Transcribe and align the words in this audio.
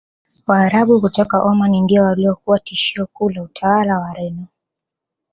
Waarabu 0.47 1.01
kutoka 1.01 1.43
Omani 1.43 1.81
ndio 1.81 2.03
waliokuwa 2.03 2.59
tishio 2.59 3.05
kuu 3.13 3.29
la 3.29 3.41
utawala 3.43 3.93
wa 3.93 3.99
Wareno 4.01 4.45